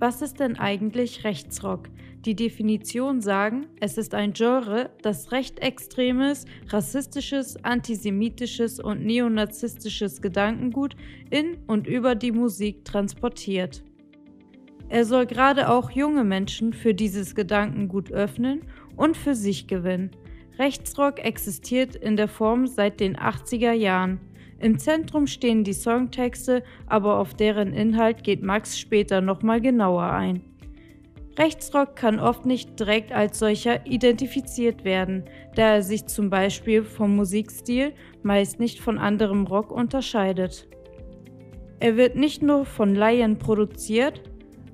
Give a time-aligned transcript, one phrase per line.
[0.00, 1.88] Was ist denn eigentlich Rechtsrock?
[2.24, 10.94] Die Definition sagen, es ist ein Genre, das recht extremes, rassistisches, antisemitisches und neonazistisches Gedankengut
[11.30, 13.82] in und über die Musik transportiert.
[14.88, 18.62] Er soll gerade auch junge Menschen für dieses Gedankengut öffnen
[18.96, 20.12] und für sich gewinnen.
[20.58, 24.20] Rechtsrock existiert in der Form seit den 80er Jahren.
[24.60, 30.42] Im Zentrum stehen die Songtexte, aber auf deren Inhalt geht Max später nochmal genauer ein.
[31.38, 37.14] Rechtsrock kann oft nicht direkt als solcher identifiziert werden, da er sich zum Beispiel vom
[37.14, 37.92] Musikstil
[38.24, 40.66] meist nicht von anderem Rock unterscheidet.
[41.78, 44.20] Er wird nicht nur von Laien produziert,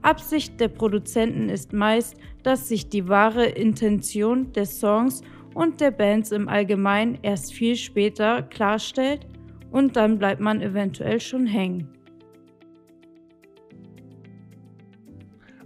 [0.00, 5.22] Absicht der Produzenten ist meist, dass sich die wahre Intention des Songs
[5.54, 9.26] und der Bands im Allgemeinen erst viel später klarstellt
[9.74, 11.88] und dann bleibt man eventuell schon hängen.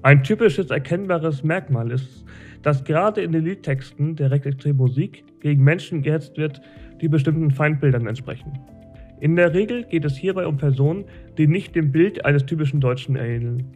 [0.00, 2.24] Ein typisches erkennbares Merkmal ist,
[2.62, 6.62] dass gerade in den Liedtexten der rechtsextremen Musik gegen Menschen gehetzt wird,
[7.02, 8.58] die bestimmten Feindbildern entsprechen.
[9.20, 11.04] In der Regel geht es hierbei um Personen,
[11.36, 13.66] die nicht dem Bild eines typischen Deutschen ähneln.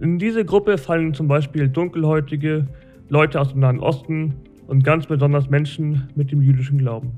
[0.00, 2.66] In diese Gruppe fallen zum Beispiel Dunkelhäutige,
[3.10, 4.34] Leute aus dem Nahen Osten
[4.66, 7.12] und ganz besonders Menschen mit dem jüdischen Glauben.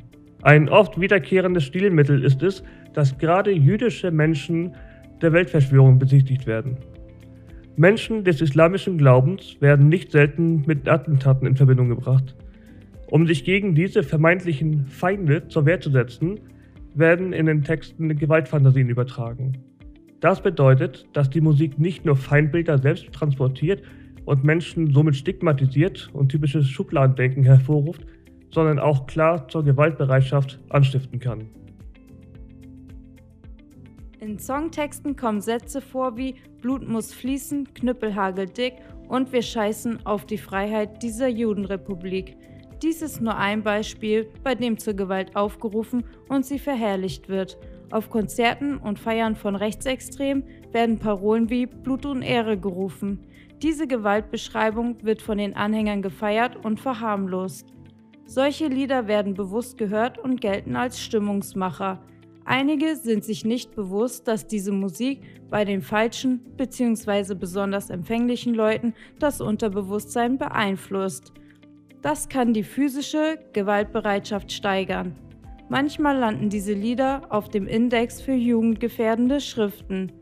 [0.45, 4.75] Ein oft wiederkehrendes Stilmittel ist es, dass gerade jüdische Menschen
[5.23, 6.77] der Weltverschwörung besichtigt werden.
[7.77, 12.37] Menschen des islamischen Glaubens werden nicht selten mit Attentaten in Verbindung gebracht.
[13.07, 16.39] Um sich gegen diese vermeintlichen Feinde zur Wehr zu setzen,
[16.95, 19.55] werden in den Texten Gewaltfantasien übertragen.
[20.21, 23.83] Das bedeutet, dass die Musik nicht nur Feindbilder selbst transportiert
[24.27, 28.05] und Menschen somit stigmatisiert und typisches Schubladendenken hervorruft,
[28.55, 31.49] sondern auch klar zur Gewaltbereitschaft anstiften kann.
[34.21, 38.75] In Songtexten kommen Sätze vor wie Blut muss fließen, Knüppelhagel dick
[39.09, 42.37] und wir scheißen auf die Freiheit dieser Judenrepublik.
[42.83, 47.59] Dies ist nur ein Beispiel, bei dem zur Gewalt aufgerufen und sie verherrlicht wird.
[47.91, 53.21] Auf Konzerten und Feiern von Rechtsextremen werden Parolen wie Blut und Ehre gerufen.
[53.63, 57.75] Diese Gewaltbeschreibung wird von den Anhängern gefeiert und verharmlost.
[58.27, 62.01] Solche Lieder werden bewusst gehört und gelten als Stimmungsmacher.
[62.47, 67.35] Einige sind sich nicht bewusst, dass diese Musik bei den falschen bzw.
[67.35, 71.33] besonders empfänglichen Leuten das Unterbewusstsein beeinflusst.
[72.03, 75.17] Das kann die physische Gewaltbereitschaft steigern.
[75.71, 80.13] Manchmal landen diese Lieder auf dem Index für jugendgefährdende Schriften.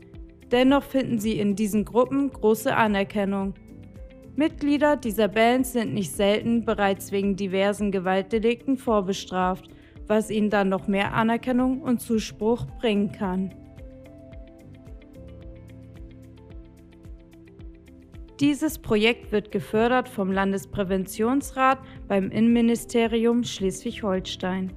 [0.51, 3.53] Dennoch finden sie in diesen Gruppen große Anerkennung.
[4.35, 9.69] Mitglieder dieser Bands sind nicht selten bereits wegen diversen Gewaltdelikten vorbestraft,
[10.07, 13.53] was ihnen dann noch mehr Anerkennung und Zuspruch bringen kann.
[18.39, 21.77] Dieses Projekt wird gefördert vom Landespräventionsrat
[22.07, 24.73] beim Innenministerium Schleswig-Holstein.